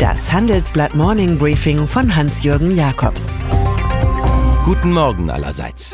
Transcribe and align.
Das 0.00 0.32
Handelsblatt 0.32 0.94
Morning 0.94 1.36
Briefing 1.36 1.86
von 1.86 2.16
Hans-Jürgen 2.16 2.74
Jakobs. 2.74 3.34
Guten 4.64 4.94
Morgen 4.94 5.28
allerseits. 5.28 5.92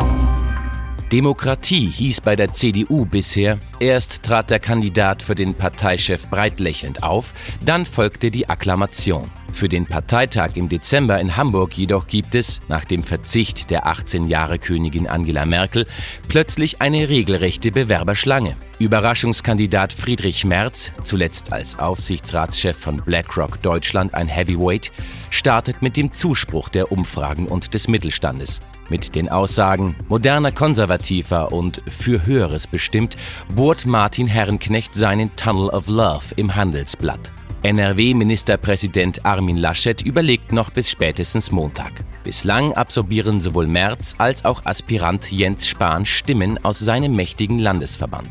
Demokratie 1.11 1.89
hieß 1.89 2.21
bei 2.21 2.37
der 2.37 2.53
CDU 2.53 3.05
bisher, 3.05 3.59
erst 3.81 4.23
trat 4.23 4.51
der 4.51 4.61
Kandidat 4.61 5.23
für 5.23 5.35
den 5.35 5.55
Parteichef 5.55 6.31
breitlächelnd 6.31 7.03
auf, 7.03 7.35
dann 7.65 7.85
folgte 7.85 8.31
die 8.31 8.49
Akklamation. 8.49 9.29
Für 9.53 9.69
den 9.69 9.87
Parteitag 9.87 10.51
im 10.55 10.69
Dezember 10.69 11.19
in 11.19 11.37
Hamburg 11.37 11.77
jedoch 11.77 12.07
gibt 12.07 12.37
es, 12.37 12.61
nach 12.69 12.85
dem 12.85 13.03
Verzicht 13.03 13.71
der 13.71 13.87
18 13.87 14.29
Jahre 14.29 14.61
Königin 14.61 15.09
Angela 15.09 15.47
Merkel, 15.47 15.85
plötzlich 16.29 16.81
eine 16.81 17.09
regelrechte 17.09 17.73
Bewerberschlange. 17.73 18.57
Überraschungskandidat 18.79 19.93
Friedrich 19.93 20.45
Merz, 20.45 20.93
zuletzt 21.03 21.51
als 21.51 21.79
Aufsichtsratschef 21.79 22.77
von 22.77 22.99
BlackRock 22.99 23.63
Deutschland 23.63 24.13
ein 24.13 24.29
Heavyweight, 24.29 24.93
startet 25.31 25.81
mit 25.81 25.97
dem 25.97 26.13
Zuspruch 26.13 26.69
der 26.69 26.93
Umfragen 26.93 27.47
und 27.47 27.73
des 27.73 27.89
Mittelstandes. 27.89 28.61
Mit 28.91 29.15
den 29.15 29.31
Aussagen 29.31 29.97
moderner 30.09 30.53
Konservativer 30.53 31.53
und 31.53 31.81
für 31.89 32.27
Höheres 32.27 32.67
bestimmt, 32.67 33.17
bohrt 33.55 33.87
Martin 33.87 34.27
Herrenknecht 34.27 34.95
seinen 34.95 35.35
Tunnel 35.37 35.71
of 35.71 35.89
Love 35.89 36.35
im 36.37 36.55
Handelsblatt. 36.55 37.33
NRW-Ministerpräsident 37.63 39.25
Armin 39.25 39.57
Laschet 39.57 40.03
überlegt 40.03 40.53
noch 40.53 40.71
bis 40.71 40.91
spätestens 40.91 41.51
Montag. 41.51 41.93
Bislang 42.23 42.75
absorbieren 42.75 43.41
sowohl 43.41 43.67
Merz 43.67 44.15
als 44.19 44.45
auch 44.45 44.65
Aspirant 44.67 45.33
Jens 45.33 45.67
Spahn 45.67 46.05
Stimmen 46.05 46.63
aus 46.63 46.79
seinem 46.79 47.17
mächtigen 47.17 47.59
Landesverband. 47.59 48.29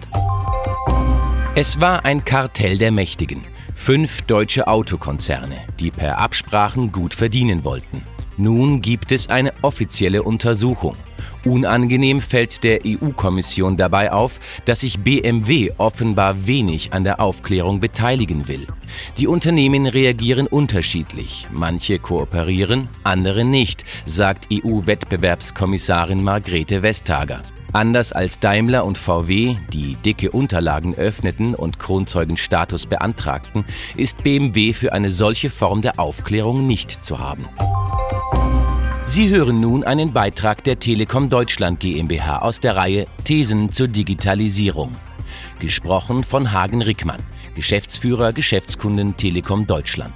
Es 1.58 1.80
war 1.80 2.04
ein 2.04 2.26
Kartell 2.26 2.78
der 2.78 2.92
Mächtigen. 2.92 3.42
Fünf 3.74 4.24
deutsche 4.24 4.68
Autokonzerne, 4.68 5.56
die 5.80 5.90
per 5.90 6.20
Absprachen 6.20 6.92
gut 6.92 7.14
verdienen 7.14 7.64
wollten. 7.64 8.02
Nun 8.36 8.82
gibt 8.82 9.14
es 9.14 9.30
eine 9.30 9.54
offizielle 9.62 10.24
Untersuchung. 10.24 10.98
Unangenehm 11.46 12.20
fällt 12.20 12.66
der 12.66 12.82
EU-Kommission 12.86 13.78
dabei 13.78 14.12
auf, 14.12 14.42
dass 14.66 14.82
sich 14.82 15.00
BMW 15.00 15.72
offenbar 15.78 16.46
wenig 16.46 16.92
an 16.92 17.06
der 17.06 17.22
Aufklärung 17.22 17.80
beteiligen 17.80 18.50
will. 18.50 18.68
Die 19.18 19.28
Unternehmen 19.28 19.86
reagieren 19.86 20.48
unterschiedlich. 20.48 21.48
Manche 21.54 22.00
kooperieren, 22.00 22.90
andere 23.04 23.46
nicht, 23.46 23.86
sagt 24.06 24.48
EU-Wettbewerbskommissarin 24.52 26.22
Margrethe 26.22 26.84
Vestager. 26.84 27.42
Anders 27.76 28.14
als 28.14 28.40
Daimler 28.40 28.86
und 28.86 28.98
VW, 28.98 29.58
die 29.74 29.98
dicke 29.98 30.32
Unterlagen 30.32 30.96
öffneten 30.96 31.54
und 31.54 31.78
Kronzeugenstatus 31.78 32.86
beantragten, 32.86 33.66
ist 33.98 34.24
BMW 34.24 34.72
für 34.72 34.94
eine 34.94 35.12
solche 35.12 35.50
Form 35.50 35.82
der 35.82 36.00
Aufklärung 36.00 36.68
nicht 36.68 37.04
zu 37.04 37.20
haben. 37.20 37.44
Sie 39.08 39.28
hören 39.28 39.60
nun 39.60 39.84
einen 39.84 40.14
Beitrag 40.14 40.64
der 40.64 40.80
Telekom 40.80 41.30
Deutschland 41.30 41.82
GmbH 41.82 42.38
aus 42.38 42.62
der 42.62 42.78
Reihe 42.78 43.08
Thesen 43.26 43.74
zur 43.74 43.90
Digitalisierung. 43.90 44.94
Gesprochen 45.60 46.24
von 46.24 46.54
Hagen 46.54 46.82
Rickmann, 46.82 47.22
Geschäftsführer 47.56 48.32
Geschäftskunden 48.32 49.18
Telekom 49.18 49.68
Deutschland. 49.68 50.14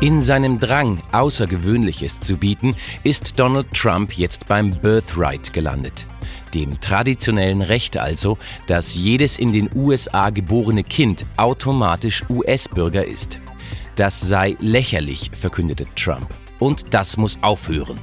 In 0.00 0.22
seinem 0.22 0.60
Drang, 0.60 1.02
Außergewöhnliches 1.10 2.20
zu 2.20 2.36
bieten, 2.36 2.76
ist 3.02 3.36
Donald 3.36 3.66
Trump 3.74 4.12
jetzt 4.16 4.46
beim 4.46 4.70
Birthright 4.80 5.52
gelandet. 5.52 6.06
Dem 6.54 6.80
traditionellen 6.80 7.62
Recht 7.62 7.96
also, 7.96 8.38
dass 8.68 8.94
jedes 8.94 9.40
in 9.40 9.52
den 9.52 9.68
USA 9.74 10.30
geborene 10.30 10.84
Kind 10.84 11.26
automatisch 11.36 12.22
US-Bürger 12.30 13.04
ist. 13.04 13.40
Das 13.96 14.20
sei 14.20 14.56
lächerlich, 14.60 15.32
verkündete 15.34 15.86
Trump. 15.96 16.32
Und 16.60 16.94
das 16.94 17.16
muss 17.16 17.36
aufhören. 17.42 17.98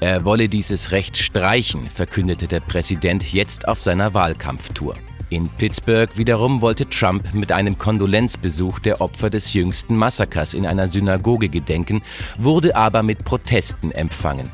Er 0.00 0.24
wolle 0.24 0.48
dieses 0.48 0.90
Recht 0.90 1.16
streichen, 1.16 1.88
verkündete 1.88 2.48
der 2.48 2.60
Präsident 2.60 3.32
jetzt 3.32 3.68
auf 3.68 3.80
seiner 3.80 4.14
Wahlkampftour. 4.14 4.94
In 5.28 5.48
Pittsburgh 5.48 6.16
wiederum 6.16 6.60
wollte 6.60 6.88
Trump 6.88 7.34
mit 7.34 7.50
einem 7.50 7.78
Kondolenzbesuch 7.78 8.78
der 8.78 9.00
Opfer 9.00 9.28
des 9.28 9.52
jüngsten 9.54 9.96
Massakers 9.96 10.54
in 10.54 10.66
einer 10.66 10.86
Synagoge 10.86 11.48
gedenken, 11.48 12.02
wurde 12.38 12.76
aber 12.76 13.02
mit 13.02 13.24
Protesten 13.24 13.90
empfangen. 13.90 14.48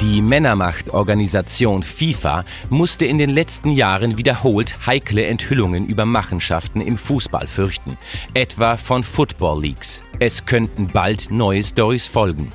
Die 0.00 0.22
Männermachtorganisation 0.22 1.82
FIFA 1.82 2.46
musste 2.70 3.04
in 3.04 3.18
den 3.18 3.28
letzten 3.28 3.72
Jahren 3.72 4.16
wiederholt 4.16 4.86
heikle 4.86 5.26
Enthüllungen 5.26 5.86
über 5.86 6.06
Machenschaften 6.06 6.80
im 6.80 6.96
Fußball 6.96 7.46
fürchten, 7.46 7.98
etwa 8.32 8.78
von 8.78 9.04
Football 9.04 9.60
Leagues. 9.60 10.02
Es 10.18 10.46
könnten 10.46 10.86
bald 10.86 11.30
neue 11.30 11.62
Stories 11.62 12.06
folgen. 12.06 12.50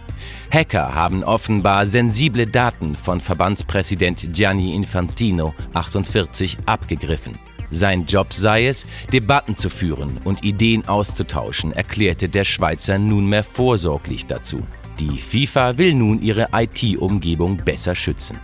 Hacker 0.52 0.94
haben 0.94 1.24
offenbar 1.24 1.86
sensible 1.86 2.47
Daten 2.47 2.96
von 2.96 3.19
Verbandspräsident 3.19 4.34
Gianni 4.34 4.74
Infantino 4.74 5.53
48 5.74 6.58
abgegriffen. 6.66 7.34
Sein 7.72 8.06
Job 8.06 8.31
sei 8.31 8.68
es, 8.68 8.86
Debatten 9.12 9.56
zu 9.56 9.69
führen 9.69 10.19
und 10.24 10.44
Ideen 10.44 10.88
auszutauschen, 10.88 11.72
erklärte 11.72 12.30
der 12.30 12.44
Schweizer 12.44 12.97
nunmehr 12.97 13.44
vorsorglich 13.44 14.25
dazu. 14.25 14.66
Die 15.00 15.18
FIFA 15.18 15.78
will 15.78 15.94
nun 15.94 16.22
ihre 16.22 16.47
IT-Umgebung 16.53 17.57
besser 17.57 17.96
schützen. 17.96 18.40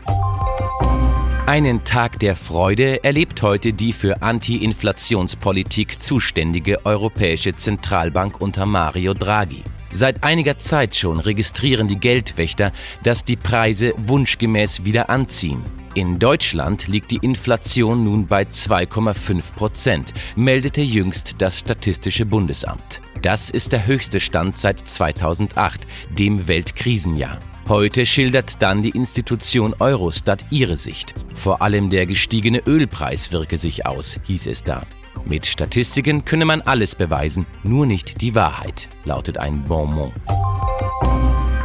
Einen 1.48 1.84
Tag 1.84 2.20
der 2.20 2.36
Freude 2.36 3.04
erlebt 3.04 3.42
heute 3.42 3.74
die 3.74 3.94
für 3.94 4.22
Anti-Inflationspolitik 4.22 6.02
zuständige 6.02 6.86
Europäische 6.86 7.56
Zentralbank 7.56 8.40
unter 8.40 8.66
Mario 8.66 9.14
Draghi. 9.14 9.64
Seit 9.92 10.24
einiger 10.24 10.58
Zeit 10.58 10.96
schon 10.96 11.20
registrieren 11.20 11.88
die 11.88 12.00
Geldwächter, 12.00 12.72
dass 13.04 13.26
die 13.26 13.36
Preise 13.36 13.94
wunschgemäß 13.98 14.86
wieder 14.86 15.10
anziehen. 15.10 15.64
In 15.94 16.20
Deutschland 16.20 16.88
liegt 16.88 17.12
die 17.12 17.18
Inflation 17.18 18.06
nun 18.06 18.26
bei 18.26 18.44
2,5 18.44 19.54
Prozent, 19.54 20.14
meldete 20.38 20.80
jüngst 20.80 21.36
das 21.40 21.60
Statistische 21.60 22.26
Bundesamt. 22.26 23.02
Das 23.22 23.50
ist 23.50 23.74
der 23.74 23.86
höchste 23.86 24.22
Stand 24.22 24.56
seit 24.56 24.80
2008, 24.80 25.82
dem 26.18 26.48
Weltkrisenjahr. 26.48 27.40
Heute 27.68 28.06
schildert 28.06 28.62
dann 28.62 28.82
die 28.82 28.90
Institution 28.90 29.76
Eurostat 29.80 30.46
ihre 30.50 30.78
Sicht. 30.78 31.14
Vor 31.34 31.62
allem 31.62 31.90
der 31.90 32.06
gestiegene 32.06 32.60
Ölpreis 32.66 33.32
wirke 33.34 33.58
sich 33.58 33.86
aus, 33.86 34.20
hieß 34.24 34.48
es 34.48 34.64
da. 34.64 34.84
Mit 35.26 35.46
Statistiken 35.46 36.26
könne 36.26 36.46
man 36.46 36.62
alles 36.62 36.96
beweisen, 36.96 37.46
nur 37.64 37.86
nicht 37.86 38.22
die 38.22 38.36
Wahrheit, 38.36 38.90
lautet 39.06 39.38
ein 39.38 39.64
Bonmot. 39.64 40.12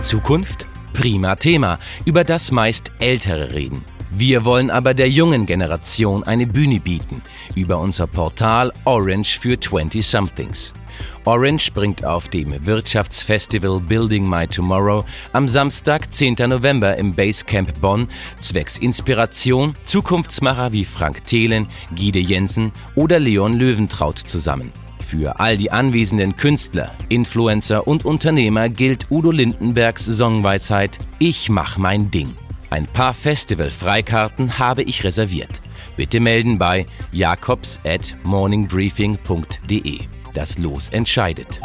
Zukunft? 0.02 0.66
Prima 0.92 1.36
Thema, 1.36 1.78
über 2.04 2.24
das 2.24 2.50
meist 2.50 2.92
Ältere 3.00 3.52
reden. 3.52 3.84
Wir 4.18 4.46
wollen 4.46 4.70
aber 4.70 4.94
der 4.94 5.10
jungen 5.10 5.44
Generation 5.44 6.24
eine 6.24 6.46
Bühne 6.46 6.80
bieten 6.80 7.20
über 7.54 7.78
unser 7.78 8.06
Portal 8.06 8.72
Orange 8.86 9.38
für 9.38 9.56
20-somethings. 9.56 10.72
Orange 11.26 11.70
bringt 11.74 12.02
auf 12.02 12.30
dem 12.30 12.54
Wirtschaftsfestival 12.64 13.78
Building 13.78 14.26
My 14.26 14.46
Tomorrow 14.46 15.04
am 15.34 15.48
Samstag, 15.48 16.14
10. 16.14 16.36
November 16.48 16.96
im 16.96 17.14
Basecamp 17.14 17.78
Bonn 17.82 18.08
zwecks 18.40 18.78
Inspiration 18.78 19.74
Zukunftsmacher 19.84 20.72
wie 20.72 20.86
Frank 20.86 21.22
Thelen, 21.26 21.66
Gide 21.94 22.20
Jensen 22.20 22.72
oder 22.94 23.18
Leon 23.18 23.58
Löwentraut 23.58 24.18
zusammen. 24.18 24.72
Für 24.98 25.40
all 25.40 25.58
die 25.58 25.70
anwesenden 25.70 26.38
Künstler, 26.38 26.92
Influencer 27.10 27.86
und 27.86 28.06
Unternehmer 28.06 28.70
gilt 28.70 29.10
Udo 29.10 29.30
Lindenbergs 29.30 30.06
Songweisheit 30.06 31.00
Ich 31.18 31.50
mach 31.50 31.76
mein 31.76 32.10
Ding. 32.10 32.34
Ein 32.70 32.86
paar 32.86 33.14
Festival-Freikarten 33.14 34.58
habe 34.58 34.82
ich 34.82 35.04
reserviert. 35.04 35.62
Bitte 35.96 36.20
melden 36.20 36.58
bei 36.58 36.86
jakobs 37.12 37.80
at 37.84 38.16
morningbriefing.de. 38.24 39.98
Das 40.34 40.58
Los 40.58 40.88
entscheidet. 40.90 41.60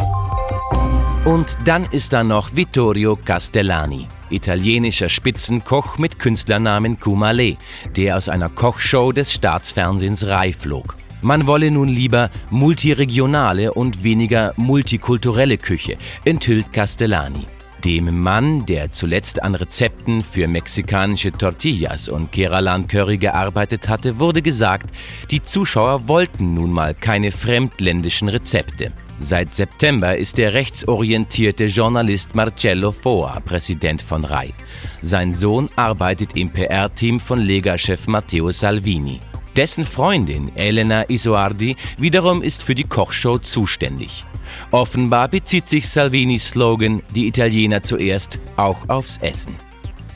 Und 1.26 1.58
dann 1.66 1.86
ist 1.86 2.14
da 2.14 2.24
noch 2.24 2.56
Vittorio 2.56 3.16
Castellani, 3.16 4.08
italienischer 4.30 5.10
Spitzenkoch 5.10 5.98
mit 5.98 6.18
Künstlernamen 6.18 7.00
Kumale, 7.00 7.58
der 7.96 8.18
aus 8.18 8.28
einer 8.28 8.50
Kochshow 8.50 9.12
des 9.12 9.34
Staatsfernsehens 9.34 10.26
Rai 10.26 10.54
flog. 10.54 10.96
Man 11.22 11.46
wolle 11.46 11.70
nun 11.70 11.90
lieber 11.90 12.32
multiregionale 12.50 13.74
und 13.74 14.04
weniger 14.04 14.54
multikulturelle 14.58 15.60
Küche, 15.60 15.98
enthüllt 16.26 16.74
Castellani. 16.74 17.46
Dem 17.84 18.22
Mann, 18.22 18.68
der 18.68 18.92
zuletzt 18.92 19.42
an 19.42 19.56
Rezepten 19.56 20.24
für 20.24 20.48
mexikanische 20.48 21.32
Tortillas 21.32 22.10
und 22.10 22.32
Keralan 22.32 22.88
Curry 22.88 23.18
gearbeitet 23.18 23.90
hatte, 23.90 24.20
wurde 24.20 24.44
gesagt, 24.44 24.94
die 25.32 25.42
Zuschauer 25.42 26.08
wollten 26.08 26.54
nun 26.54 26.72
mal 26.72 26.94
keine 26.94 27.32
fremdländischen 27.32 28.30
Rezepte. 28.30 28.92
Seit 29.20 29.56
September 29.56 30.16
ist 30.16 30.38
der 30.38 30.54
rechtsorientierte 30.54 31.66
Journalist 31.66 32.36
Marcello 32.36 32.92
Foa 32.92 33.40
Präsident 33.40 34.04
von 34.04 34.26
RAI. 34.26 34.54
Sein 35.02 35.34
Sohn 35.34 35.68
arbeitet 35.76 36.38
im 36.38 36.52
PR-Team 36.52 37.20
von 37.20 37.40
Lega-Chef 37.40 38.06
Matteo 38.06 38.52
Salvini. 38.52 39.20
Dessen 39.56 39.86
Freundin 39.86 40.56
Elena 40.56 41.10
Isoardi 41.10 41.76
wiederum 41.98 42.44
ist 42.44 42.62
für 42.62 42.76
die 42.76 42.84
Kochshow 42.84 43.40
zuständig. 43.40 44.24
Offenbar 44.72 45.28
bezieht 45.28 45.70
sich 45.70 45.90
Salvinis 45.90 46.50
Slogan 46.50 47.02
Die 47.16 47.28
Italiener 47.28 47.84
zuerst 47.84 48.40
auch 48.58 48.90
aufs 48.90 49.18
Essen. 49.18 49.56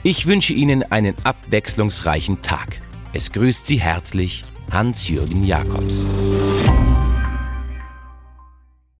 Ich 0.04 0.28
wünsche 0.28 0.54
Ihnen 0.54 0.84
einen 0.92 1.16
abwechslungsreichen 1.24 2.42
Tag. 2.42 2.80
Es 3.14 3.32
grüßt 3.32 3.66
Sie 3.66 3.80
herzlich 3.80 4.44
Hans-Jürgen 4.72 5.44
Jakobs. 5.44 6.06